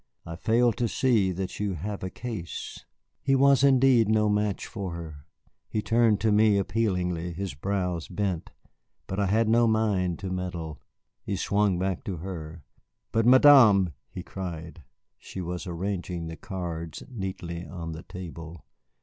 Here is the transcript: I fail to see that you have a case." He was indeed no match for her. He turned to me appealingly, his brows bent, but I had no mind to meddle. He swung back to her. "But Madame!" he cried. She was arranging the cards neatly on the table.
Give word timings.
I 0.25 0.35
fail 0.35 0.73
to 0.73 0.87
see 0.87 1.31
that 1.31 1.59
you 1.59 1.75
have 1.75 2.01
a 2.03 2.09
case." 2.09 2.85
He 3.21 3.35
was 3.35 3.63
indeed 3.63 4.09
no 4.09 4.29
match 4.29 4.65
for 4.65 4.93
her. 4.95 5.27
He 5.69 5.83
turned 5.83 6.19
to 6.21 6.31
me 6.31 6.57
appealingly, 6.57 7.33
his 7.33 7.53
brows 7.53 8.07
bent, 8.07 8.49
but 9.05 9.19
I 9.19 9.27
had 9.27 9.47
no 9.47 9.67
mind 9.67 10.17
to 10.17 10.31
meddle. 10.31 10.81
He 11.21 11.35
swung 11.35 11.77
back 11.77 12.03
to 12.05 12.17
her. 12.17 12.63
"But 13.11 13.27
Madame!" 13.27 13.93
he 14.09 14.23
cried. 14.23 14.81
She 15.19 15.39
was 15.39 15.67
arranging 15.67 16.25
the 16.25 16.35
cards 16.35 17.03
neatly 17.07 17.67
on 17.67 17.91
the 17.91 18.01
table. 18.01 18.65